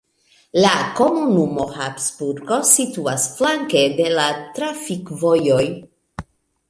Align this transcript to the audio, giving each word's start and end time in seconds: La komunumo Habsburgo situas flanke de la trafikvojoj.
La 0.61 0.69
komunumo 0.99 1.65
Habsburgo 1.75 2.57
situas 2.71 3.27
flanke 3.41 3.85
de 4.01 4.09
la 4.17 4.27
trafikvojoj. 4.57 5.63